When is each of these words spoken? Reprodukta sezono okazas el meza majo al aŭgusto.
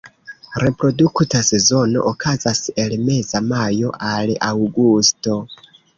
Reprodukta 0.61 1.41
sezono 1.49 1.99
okazas 2.13 2.61
el 2.85 2.95
meza 3.11 3.45
majo 3.53 3.93
al 4.15 4.35
aŭgusto. 4.49 5.37